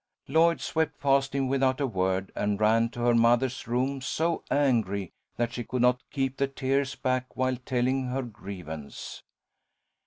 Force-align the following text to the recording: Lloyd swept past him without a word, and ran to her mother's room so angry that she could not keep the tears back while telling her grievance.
Lloyd 0.27 0.59
swept 0.61 0.99
past 0.99 1.35
him 1.35 1.47
without 1.47 1.79
a 1.79 1.85
word, 1.85 2.31
and 2.35 2.59
ran 2.59 2.89
to 2.89 3.01
her 3.01 3.13
mother's 3.13 3.67
room 3.67 4.01
so 4.01 4.43
angry 4.49 5.13
that 5.37 5.53
she 5.53 5.63
could 5.63 5.83
not 5.83 6.01
keep 6.09 6.37
the 6.37 6.47
tears 6.47 6.95
back 6.95 7.37
while 7.37 7.57
telling 7.67 8.05
her 8.07 8.23
grievance. 8.23 9.21